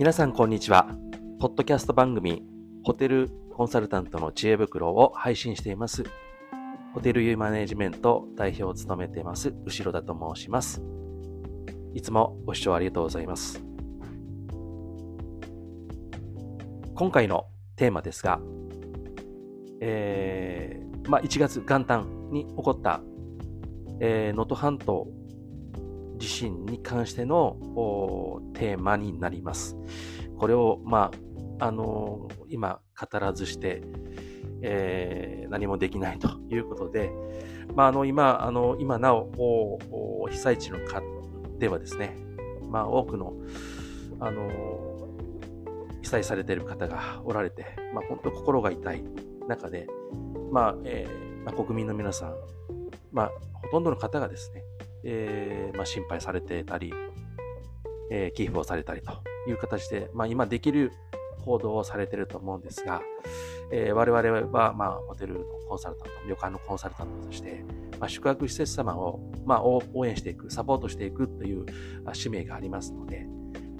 [0.00, 0.88] 皆さんこんにちは。
[1.40, 2.42] ポッドキャスト番組、
[2.84, 6.04] ホテルコンサルタントの知恵袋を配信しています。
[6.94, 10.82] ホテルユーマネジメント代表を務めています、後ろ田と申します。
[11.92, 13.62] いつもご視聴ありがとうございます。
[16.94, 17.44] 今回の
[17.76, 18.40] テーマですが、
[19.82, 23.02] えー、まあ、1月元旦に起こった、
[24.00, 25.08] えー、能登半島
[26.20, 27.56] 地震に関しての
[28.54, 29.76] テーマになります。
[30.38, 31.10] これを、ま
[31.58, 33.82] あ、あのー、今語らずして、
[34.62, 37.10] えー、何もできないということで、
[37.74, 41.02] まあ、あの今、あの今なお被災地の方
[41.58, 42.16] ではですね、
[42.68, 43.34] まあ、多くの、
[44.20, 44.48] あの
[46.02, 49.04] 被災されている方がおられて、まあ、本当心が痛い
[49.48, 49.86] 中で、
[50.52, 52.34] まあえーまあ、国民の皆さん、
[53.12, 53.30] まあ、
[53.62, 54.62] ほとんどの方がですね、
[55.04, 56.92] えーまあ、心配されてたり、
[58.10, 59.12] えー、寄付をされたりと
[59.48, 60.92] いう形で、まあ、今できる
[61.44, 63.00] 行動をされてると思うんですが、
[63.72, 67.64] えー、我々は、まあ、ホテルのコンサルタント、旅館のコンサルタントとして、
[67.98, 71.64] まあ、宿泊施設様を、まあ、応援していく、サポートしていくという
[72.12, 73.26] 使命がありますので、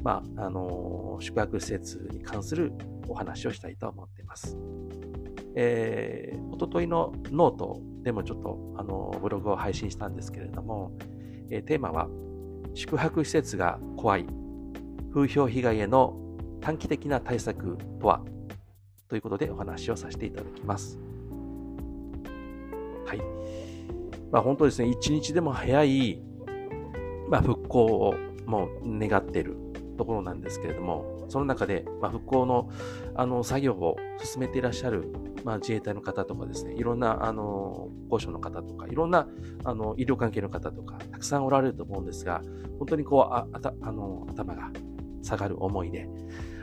[0.03, 2.73] まあ、あのー、宿泊施設に関する
[3.09, 4.57] お話をしたいと思っています。
[5.55, 10.93] えー、おとといのノートでもちょっと、あの、ブログを配信したんですけれども、
[11.51, 12.09] えー、テーマは、
[12.75, 14.27] 宿泊施設が怖い、
[15.13, 16.17] 風評被害への
[16.61, 18.23] 短期的な対策とは？
[19.09, 21.01] ということでお話をさせていただきます。
[23.07, 23.19] はい。
[24.31, 26.23] まあ、本当ですね、一日でも早い、
[27.29, 28.15] まあ、復興を
[28.47, 29.57] もう願っている
[30.01, 32.71] ところなんですけれども、その中で、まあ、復興の
[33.15, 35.13] あの作業を進めていらっしゃる、
[35.45, 39.29] まあ、自衛隊の方とかですね、いろんなあの高所の方とか、いろんな
[39.63, 42.41] あの医療関係の方とか、たくさんおられると思うんですが、
[42.79, 43.47] 本当にこうあ
[43.83, 44.71] あの頭が
[45.23, 46.09] 下がる思いで、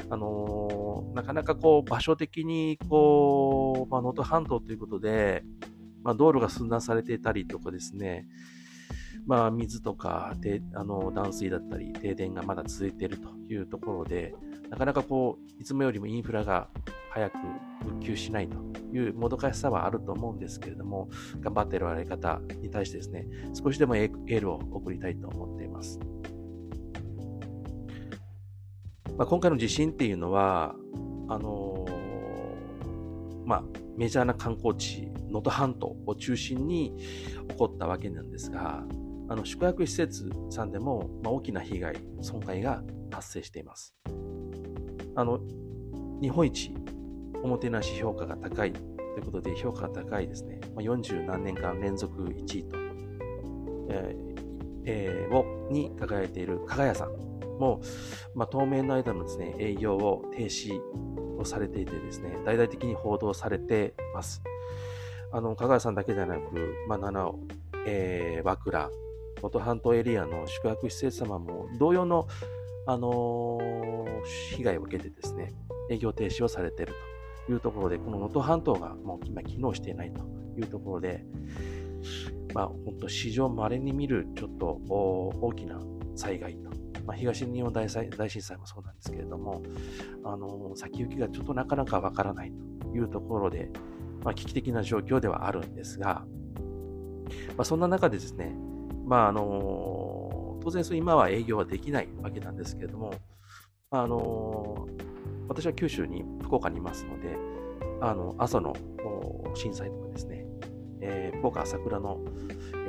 [0.10, 5.44] あの、なかなかこう場所的にこう、まあ、能登半島ということで、
[6.02, 8.26] まあ、道路が寸断されていたりとかですね、
[9.26, 10.34] まあ、水とか
[10.74, 14.34] あの断水だったり停電がまだ続いているというところで、
[14.70, 16.70] なかなかこういつもよりもインフラが
[17.12, 17.38] 早く
[17.84, 18.58] 復旧しないと
[18.94, 21.10] いうもどかしさはあると思うんですけれども、
[21.42, 26.00] 頑張っているられ方に対してですね、少しでもエールを送りたいと思っています。
[29.18, 30.76] まあ、今回の地震っていうのは、
[31.28, 33.64] あのー、まあ、
[33.98, 36.94] メジャーな観光地、能登半島を中心に
[37.50, 38.84] 起こったわけなんですが、
[39.30, 43.94] あの宿泊施設さんでも、まあ、大きな被害、損壊が発生しています。
[45.16, 45.40] あの
[46.22, 46.74] 日本一
[47.44, 48.84] おもてなし評価が高いとい
[49.20, 50.60] うことで、評価が高いですね。
[50.76, 52.78] まあ、40何年間連続1位と、
[53.90, 54.38] えー
[54.86, 57.12] えー、をに輝いている加賀屋さん
[57.60, 57.82] も、
[58.34, 60.80] まあ、当面の間のですね、営業を停止
[61.38, 64.42] をされていてですね、大々的に報道されています。
[65.32, 67.40] あの、香川さんだけではなく、まあ、七尾、
[67.86, 68.90] えー、和倉、
[69.38, 72.28] 能登半島エリアの宿泊施設様も同様の、
[72.88, 75.54] あのー、被害を受けてですね、
[75.90, 76.94] 営業停止をされている
[77.46, 80.22] というところで、この能登半島がもう今機能していないと
[80.58, 81.26] いうところで、
[82.54, 85.80] まあ、本当史上稀に見るちょっと大きな
[86.16, 86.78] 災害と
[87.08, 89.64] まあ、東日本大震災もそうなんですけれども、
[90.26, 92.52] あの先行きがちょっとなかなかわからない
[92.82, 93.72] というところで、
[94.28, 96.26] まあ、危機的な状況ではあるんですが、
[97.56, 98.54] まあ、そんな中でですね、
[99.06, 103.14] まああの当然そ今は営業はできないわけなんですけれども、
[103.90, 104.86] あの
[105.48, 107.38] 私は九州に、福岡にいますので、
[108.02, 108.76] あの阿蘇の
[109.56, 110.46] 震災とかですね、
[111.00, 112.20] えー、福岡朝倉の、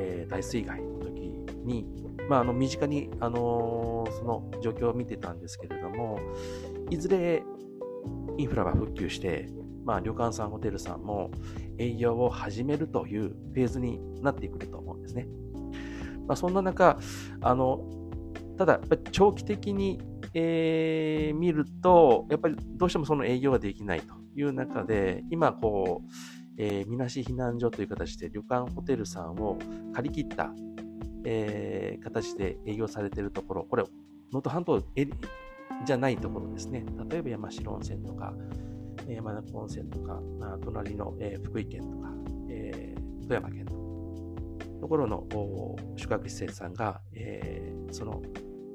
[0.00, 1.20] えー、大水害の時
[1.64, 1.86] に、
[2.28, 6.18] まあ、あの身近に、あのー、その状況を見てたんですけれども、
[6.90, 7.44] いずれ
[8.38, 9.48] インフラが復旧して、
[9.88, 11.30] まあ、旅館さん、ホテルさんも
[11.78, 15.26] 営業を始めるというフェーズになってくると思うんですね。
[16.26, 16.98] まあ、そんな中、
[17.40, 17.88] あの
[18.58, 18.80] ただ、
[19.12, 19.98] 長期的に、
[20.34, 26.12] えー、見ると、やっぱりどうしてもその営業ができないという中で、今、こう、
[26.58, 29.56] えー、みなし避難所という形で旅館、ホテルさんを
[29.94, 30.52] 借り切った
[31.24, 33.88] えー、形で営業されているところ、これ、能
[34.34, 34.82] 登半島
[35.84, 36.84] じゃないところですね。
[37.10, 38.34] 例えば山城温泉とか、
[39.14, 42.10] 山中温泉とか、まあ、隣の、えー、福井県とか、
[42.50, 43.74] えー、富山県と
[44.80, 45.26] ところの
[45.96, 48.22] 宿泊施設さんが、えー、その、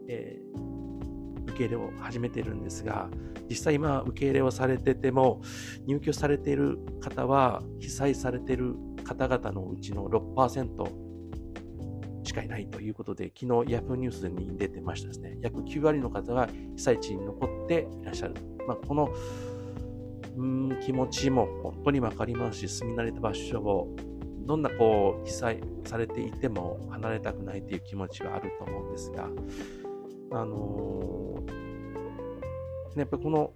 [0.08, 3.10] えー、受け入れを始めているんですが、
[3.50, 5.42] 実際今受け入れをされてても、
[5.86, 11.04] 入居されている方は、被災されている方々のうちの6%、
[12.26, 13.46] しかいないということで、昨日
[13.76, 15.38] Yahoo ニュースに出てましたですね。
[15.42, 18.36] 約9割の方が被災地に残っっていらっしゃる。
[18.68, 19.10] まあ、この、
[20.36, 23.96] うん、気持ちも本当にわかりますし、住み慣れた場所を、
[24.46, 29.30] どんなこう、被災されていても離れたくないという気持ちはあると思うんですが、
[30.32, 33.54] あのー、やっぱこの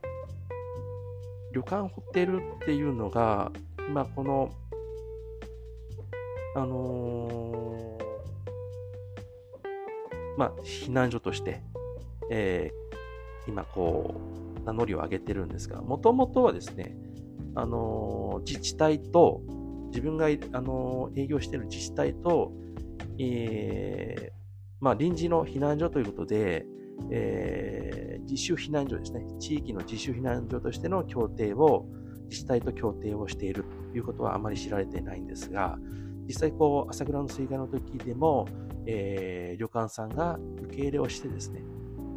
[1.51, 3.51] 旅館ホテルっていうのが、
[3.89, 4.51] 今この、
[6.55, 8.03] あのー、
[10.37, 11.61] まあ、避難所として、
[12.29, 16.95] えー、今こう、名乗りを上げてるんですが、もともとはですね、
[17.55, 19.41] あの、自治体と、
[19.89, 22.51] 自分が、あの営業している自治体と、
[23.17, 24.31] え
[24.79, 26.65] まあ、臨時の避難所ということで、
[27.09, 29.25] えー、自主避難所ですね。
[29.39, 31.85] 地域の自主避難所としての協定を、
[32.29, 35.77] 自治体と協定をしているということはあまり知られていないんですが、
[36.27, 38.47] 実際こう、朝倉の水害の時でも、
[38.85, 41.63] えー、旅館さんが受け入れをしてですね、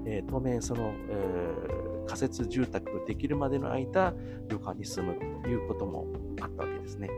[0.06, 4.14] えー、当面その、えー、仮設住宅ができるまでの間、
[4.48, 6.06] 旅館に住むということも
[6.40, 7.08] あったわけですね。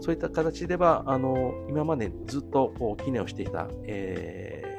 [0.00, 4.76] そういった形では、あの、今までずっとこう、記念をしていた、えー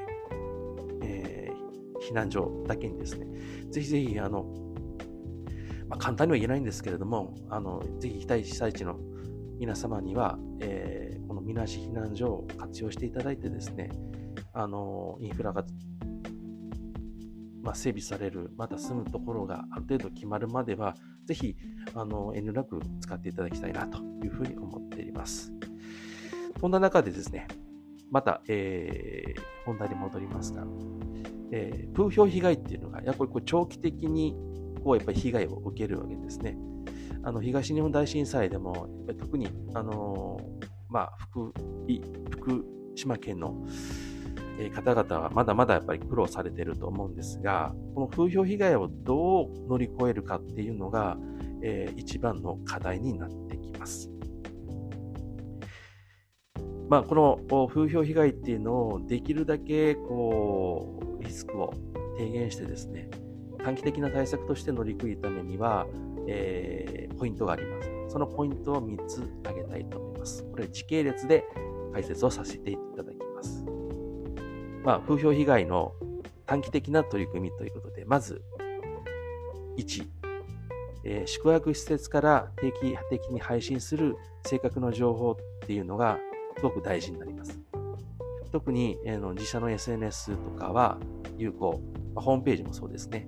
[2.08, 3.28] 避難所だけにですね、
[3.70, 4.46] ぜひぜひ、あの、
[5.90, 8.98] まあ、簡単には言えないんですけれども、あの、ぜひ被災地の
[9.60, 13.90] 皆様には、えー、このみなし避難所を活用していただいてですね、
[14.54, 15.66] あの、インフラが、
[17.68, 21.58] まあ、整備される、また住むところがある程度決まるまでは、ぜひ、
[21.94, 25.52] あの、遠慮なく使っていただきたいなというふうに思っています。
[26.62, 27.46] そんな中でですね、
[28.10, 30.66] また、えー、本題に戻りますが、
[31.52, 34.34] えー、風評被害っていうのが、やっぱりこう長期的に
[34.82, 36.58] こうやっぱり被害を受けるわけですね。
[37.24, 38.88] あの東日本大震災でも、
[39.20, 41.52] 特に、あのー、まあ、福
[42.32, 42.66] 福
[42.96, 43.68] 島県の
[44.74, 51.18] 方々はまだまだやっぱり苦労されていると思うんですが、この風評被害をどう乗り越えるかっていうのが、
[51.62, 54.10] えー、一番の課題になってきます。
[56.90, 57.16] まあ、こ
[57.50, 61.74] の風評被害っていうのをできるだけこうリスクを
[62.18, 63.10] 低減してですね、
[63.64, 65.86] 短期的な対策として乗り切るためには、
[66.28, 67.92] えー、ポイントがあります。
[68.08, 70.44] そのポイントを3つ挙げたいと思います。
[70.50, 71.44] これ時系列で
[71.94, 73.77] 解説をさせていただきます。
[74.84, 75.94] まあ、風評被害の
[76.46, 78.42] 短期的な取り組みということで、まず、
[79.78, 80.08] 1、
[81.04, 85.36] えー、宿泊施設から定期的に配信する正確な情報っ
[85.66, 86.18] ていうのが
[86.58, 87.60] すごく大事になります。
[88.52, 90.98] 特に、えー、の自社の SNS とかは
[91.38, 91.82] 有効、
[92.16, 93.28] まあ、ホームページもそうですね、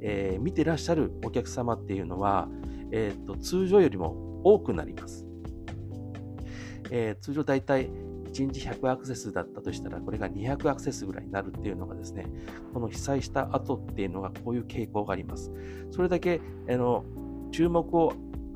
[0.00, 2.48] えー、見てらっしゃるお客様っていうのは、
[2.92, 5.26] えーと、通常よりも多くなります。
[6.92, 7.90] えー、通常大体
[8.32, 12.26] 1日100アクセスだったとしたら、これが200アクセスぐらいになるっていうのがですね、
[12.72, 15.52] この被災した後っていうのがこういう傾向があります。
[15.90, 17.04] それだけ、あの
[17.52, 18.12] 注目を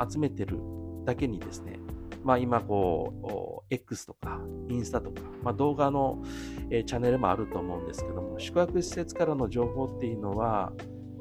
[0.08, 0.58] 集めてる
[1.04, 1.78] だけにですね、
[2.24, 6.22] まあ、今こう、X とかインスタとか、まあ、動画の、
[6.70, 10.72] え、チャンネルもあると思うんですけども、宿泊施設からの情報っていうのは、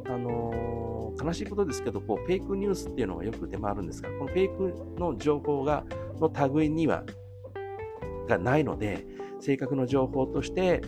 [0.05, 5.83] あのー、悲しいことですけど、こう、フェイクニュースっていうのがよく出回るんですが、このフェイクの情報が、
[6.19, 7.03] の類には、
[8.27, 9.05] がないので、
[9.39, 10.81] 正確な情報として、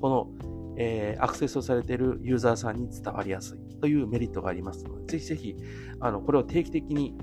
[0.00, 5.56] この、えー、アクセスをされているユーザーさんに伝わりやすいというメリットがありますので、ぜひぜひ、
[6.00, 7.16] あの、これを定期的に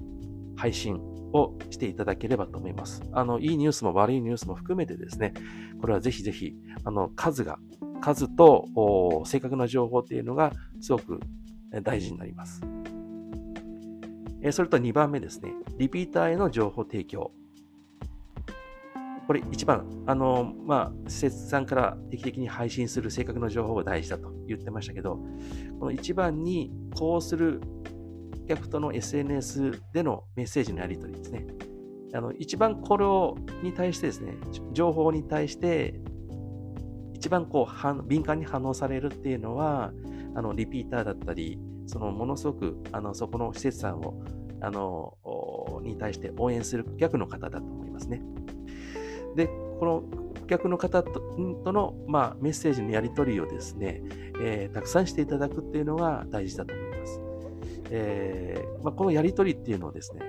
[0.55, 0.99] 配信
[1.33, 3.01] をしていただければと思います。
[3.11, 5.33] あの、いいニュースも悪いニュースも含めてですね、
[5.81, 7.59] これはぜひぜひ、あの、数が、
[8.01, 11.19] 数と正確な情報っていうのがすごく
[11.83, 12.61] 大事になります。
[14.51, 17.31] それと2番目ですね、リピーターへの情報提供。
[19.27, 25.19] これ一番、あの、まあ、施設さんから定期的に配信する正確な情報が大事だと言ってましたけど、
[25.79, 27.61] この一番にこうする
[28.47, 31.45] 客との SNS でのメッセージのやり取りですね。
[32.15, 34.35] あの一番これをに対してですね、
[34.71, 35.99] 情報に対して
[37.13, 39.91] 一番こう敏感に反応されるっていうのは、
[40.35, 44.21] あのリピーターだったり、そのものすごくあのそこの施設さんを
[44.61, 45.17] あの
[45.81, 48.21] に対して応援する客の方だと思いますね。
[49.35, 49.47] で、
[49.79, 50.03] この
[50.41, 51.21] 顧客の方と
[51.71, 54.01] の、まあ、メッセージのやり取りをですね、
[54.41, 57.21] えー、たくさんしていただくっていうのが大事だと思います。
[57.91, 60.21] えー、まあ、このやり取りっていうのをですね、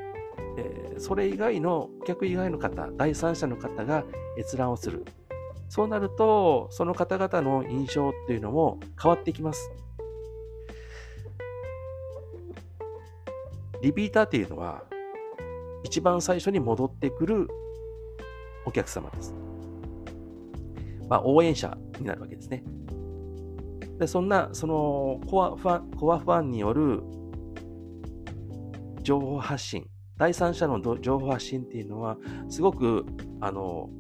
[0.57, 4.05] えー、それ以外の、顧客以外の方、第三者の方が
[4.39, 5.05] 閲覧をする。
[5.69, 9.71] そうなると、その方々の印象っていうのも変わってきます。
[13.83, 14.85] リピーターっていうのは、
[15.83, 17.49] 一番最初に戻ってくる
[18.65, 19.35] お客様です。
[21.09, 22.65] まあ、応援者になるわけですね。
[23.99, 27.03] でそんなそのコアファンコアファンによる
[29.03, 32.17] 情報発信、第三者の情報発信っていうのは、
[32.49, 33.05] すごく
[33.41, 33.91] あの、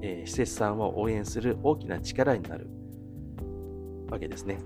[0.00, 2.68] えー、施設さんを応援する大きな力になる
[4.10, 4.58] わけですね。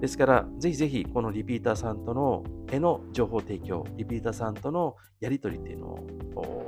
[0.00, 6.66] ですから、ぜひぜひ、このリピーターさんとの、への情報提供、リピーターさんとのやり取りっていうのを、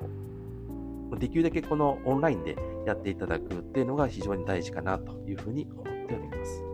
[1.17, 6.65] できるだけこのオンラインでやっていただくっていうのが非常に大事かなというふうに思っております。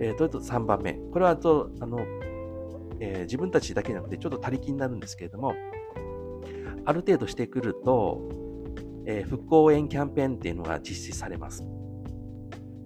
[0.00, 0.94] えー、と、3番目。
[1.12, 2.00] これはと、あの、
[2.98, 5.54] えー、自分たちだけじゃなくて、ちょっと他力になるんですけれども、
[6.84, 8.20] ある程度してくると、
[9.06, 11.64] えー、復興応援キャンペーンっていうのが実施されます。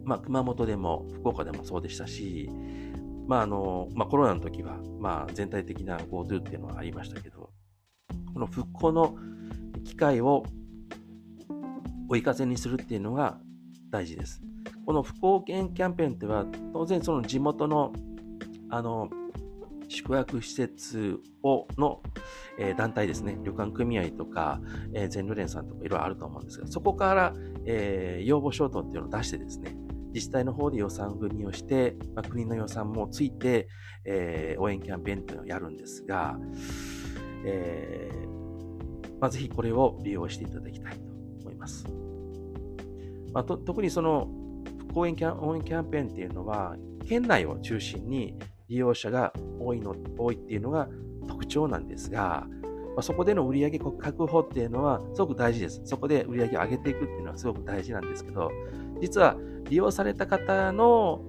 [0.04, 2.50] まあ、熊本でも福岡でもそうでしたし、
[3.26, 7.50] まああのまあ、コロナの時は、まあ、全体的な GoTo っていうのはありましたけど、
[8.32, 9.16] この復興の
[9.86, 10.44] 機会を
[12.08, 13.38] 追い風にするっていうのが
[13.90, 14.42] 大事です。
[14.84, 17.92] この復興券キャンペーンっては、当然その地元の
[18.68, 19.08] あの
[19.88, 22.02] 宿泊施設をの、
[22.58, 24.60] え、団体ですね、旅館組合とか、
[24.92, 29.76] えー、全旅連さんとかいろいろあると思うんですが、そこから、えー、要望書等っていうのを出してですね、
[30.12, 33.68] 自治体の方で予算組みをして、まあ、国の予算もついて、
[34.04, 36.36] えー、応援キャンペーンというのをやるんですが、
[37.44, 38.35] えー
[39.20, 40.98] まあ、ぜひこれを利用していただきたいと
[41.42, 41.86] 思います。
[43.32, 44.28] まあ、と特にその
[44.94, 48.34] 応援キャン応援キャンペーンっていうのは、県内を中心に
[48.68, 50.88] 利用者が多いの多いっていうのが
[51.28, 52.46] 特徴なんですが、
[52.96, 55.82] まあ、そこでの売上確保っていうのはすごく大事です。
[55.84, 58.50] そこで売上を上げていくっていうのはすごく大事なんですけど、
[59.00, 59.36] 実は
[59.68, 61.22] 利用された方の、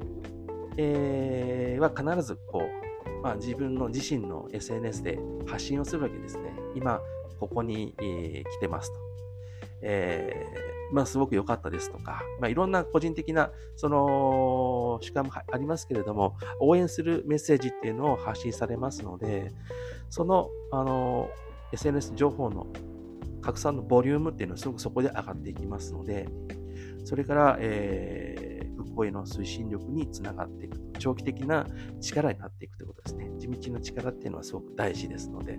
[0.77, 6.53] えー、は必ずこう、まあ、自分の自身の SNS で発信をするわけですね。
[6.75, 7.01] 今、
[7.39, 8.99] ここに、え、来てますと。
[9.81, 19.51] えー、まあ、すごく良かったですとか、まあ、いろんな個人的な、その、主観もありますけれども、応援するメッセージっていうのを発信されますので、
[20.09, 21.29] その、あの、
[21.73, 22.67] SNS 情報の
[23.41, 26.27] 拡散のボリュームっていうのはすごくそこで上がっていきますので、
[27.07, 31.65] それから、えー、復興への推進力につながっていく長期的な
[32.01, 33.31] 力になっていくということですね。
[33.39, 35.57] 地道な力っていうのはすごく大事ですので、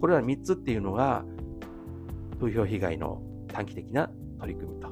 [0.00, 1.24] これら3つっていうのが、
[2.38, 4.08] 風評被害の短期的な
[4.38, 4.88] 取り組みと、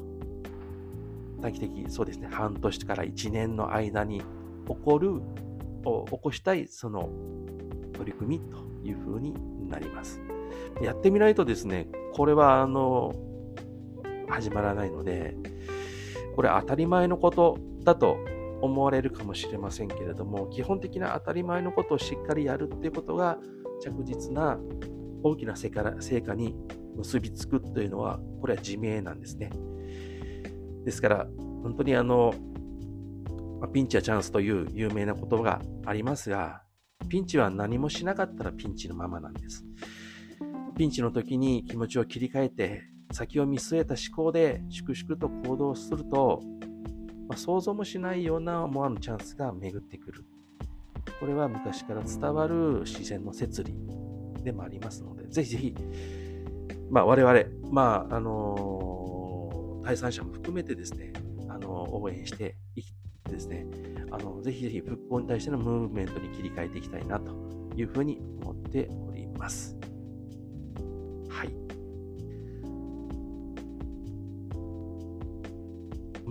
[1.41, 4.25] 短期的、そうですね、半年から1年の間に起
[4.85, 5.21] こる、
[5.85, 7.11] 起こしたいその
[7.93, 9.35] 取り組みというふうに
[9.69, 10.21] なります。
[10.83, 13.15] やってみないとですね、これはあの、
[14.29, 15.37] 始まらないので、
[16.35, 18.17] これ当たり前のことだと
[18.61, 23.39] 思われるかもしれませんけれども、基本的な当たり前のことをしっかりやるっていうことが、
[23.81, 24.59] 着実な
[25.23, 26.55] 大きな成果に
[26.97, 29.51] 結びつくというのは、これは自明なんですね。
[30.85, 31.27] ですから、
[31.63, 32.35] 本当にあの、
[33.73, 36.63] ピンチはチャンスという有名な言葉がありますが、
[37.09, 39.65] ピンチは何もしなかったらピンチのままなんです。
[40.77, 42.83] ピンチの時に気持ちを切り替えて、
[43.13, 46.41] 先を見据えた思考で粛々と行動すると、
[47.29, 50.25] まあ、想像もしないような思わぬチャンスが巡ってくる。
[51.21, 53.75] これは昔から伝わる自然の摂理
[54.43, 55.75] でもありますので、ぜひぜひ
[56.93, 61.15] まあ、我々、まあ、あのー、第三者も含めてですね、
[61.49, 62.85] あのー、応援していっ
[63.25, 63.67] てですね、
[64.11, 67.35] あの、ぜひぜひ復興に対してのムーブメントに切り替えていきたいなと
[67.75, 69.75] いうふうに思っております。
[71.31, 71.72] はい。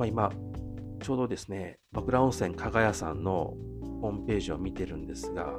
[0.01, 0.31] まあ今、
[1.00, 3.53] ちょうどですね、和倉温泉加賀屋さんの
[4.01, 5.53] ホームページを見てるんですが、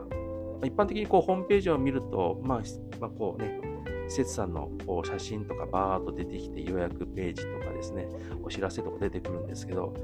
[0.64, 2.62] 一般的にこうホームページを見ると、まあ、
[3.00, 3.60] まあ、こうね、
[4.08, 8.08] 施設さんのこう写真とかバーっと出てきて予約ページとかですね、
[8.42, 9.94] お知らせとか出てくるんですけど、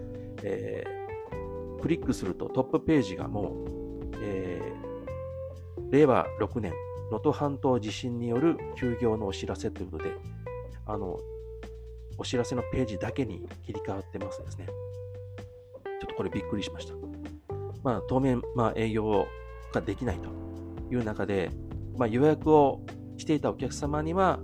[0.45, 6.73] えー、クリックするとトップページがもう、えー、令和6年、
[7.11, 10.13] 能登半島地震による休業のお知らせということで、
[10.87, 11.19] あの、
[12.19, 14.67] お知らせのページだけに切り替わってますですね。
[14.67, 14.73] ちょ
[16.07, 16.95] っとこれびっくりしました。
[17.83, 19.27] まあ、当面、まあ、営業
[19.73, 20.31] ができないと
[20.91, 21.51] いう中で、
[21.97, 22.85] まあ、予約を
[23.17, 24.41] していたお客様には、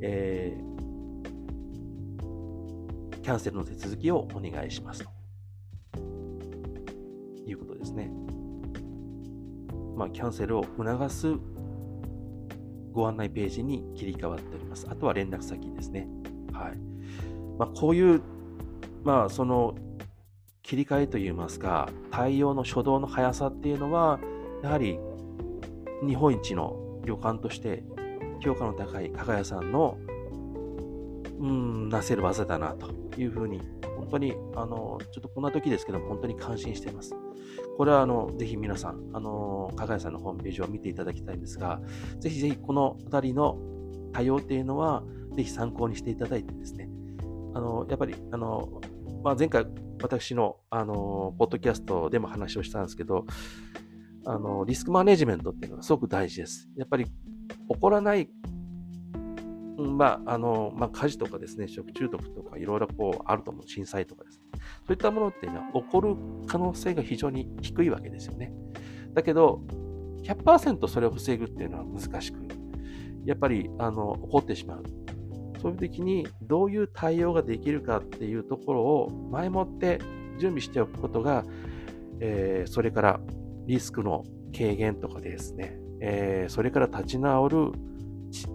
[0.00, 6.00] えー、キャンセルの手続きをお願いしますと
[7.46, 8.10] いうことですね。
[9.96, 11.34] まあ、キャンセルを促す
[12.92, 14.86] ご案内ページに切り替わっております。
[14.88, 16.08] あとは連絡先ですね。
[16.52, 16.78] はい。
[17.58, 18.22] まあ、こういう、
[19.04, 19.74] まあ、その、
[20.62, 24.20] 切り替えといいますか、対応の初動の速さっていうのは、
[24.62, 24.98] やはり
[26.06, 27.82] 日本一の旅館として
[28.40, 29.96] 評価の高い加賀屋さんの
[31.40, 33.60] うん、なせる技だなというふうに、
[33.96, 37.14] 本当に、あの、ちょっとこんな時ですけども、本当に感心しています。
[37.78, 41.80] これは、あの、ぜひ皆さん、あの、かがやさんのホームページを見ていただきたいんですが、
[42.18, 43.58] ぜひぜひこのあたりの
[44.12, 45.02] 多様っていうのは、
[45.40, 46.88] ぜひ参考にしていただいてですね、
[47.54, 48.80] あの、やっぱり、あの、
[49.24, 49.66] まあ、前回、
[50.02, 53.24] 私の、あの、ポッドキャストでも話をしたんですけど、
[54.26, 56.68] あの、リスクマネジメントっていうのはすごく大事です。
[56.76, 57.12] やっぱり、起
[57.80, 58.28] こらない
[59.78, 64.44] まあ、あの、まあ、火事とかですね、食中毒とかいろいろこうあると思う、震災とかですね。
[64.86, 66.16] そういったものっていうのは起こる
[66.46, 68.52] 可能性が非常に低いわけですよね。
[69.14, 69.62] だけど、
[70.22, 72.38] 100%それを防ぐっていうのは難しく、
[73.24, 74.99] やっぱり、あの、起こってしまう。
[75.60, 79.98] そういう時にどういう対応ができるかっていうところを前もって
[80.38, 81.44] 準備しておくことが、
[82.20, 83.20] えー、それから
[83.66, 84.24] リスクの
[84.56, 87.72] 軽減とかですね、えー、それから立ち直る、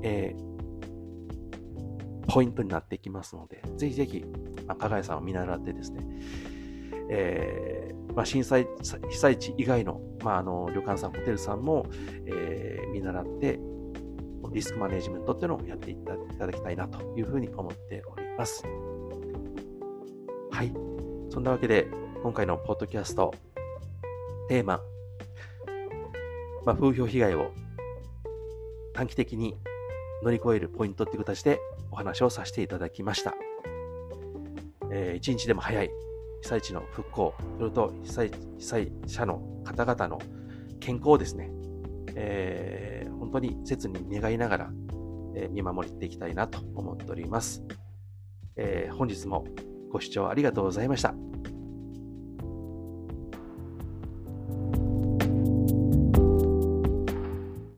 [0.01, 4.25] えー、ポイントになってきますので、ぜひぜひ、
[4.67, 6.05] 加賀谷さんを見習ってですね、
[7.09, 8.67] えーまあ、震災、
[9.09, 11.85] 被災地以外の,、まあ、あの旅館さん、ホテルさんも、
[12.25, 13.59] えー、見習って、
[14.55, 15.97] リスクマネジメントっていうのをやってい
[16.39, 18.63] ただきたいなというふうに思っております。
[20.49, 20.71] はい。
[21.29, 21.87] そんなわけで、
[22.23, 23.33] 今回のポッドキャスト、
[24.47, 24.79] テーマ、
[26.65, 27.51] まあ、風評被害を
[28.93, 29.57] 短期的に
[30.23, 31.59] 乗り越えるポイントっていう形で
[31.91, 33.35] お話をさせていただきました。
[34.89, 35.91] えー、一日でも早い
[36.43, 40.17] 被災地の復興、それと被災被災者の方々の
[40.79, 41.51] 健康ですね、
[42.15, 44.69] えー、本当に切に願いながら、
[45.35, 47.63] えー、見守っていきたいなと思っております。
[48.55, 49.45] えー、本日も
[49.91, 51.34] ご視聴ありがとうございました。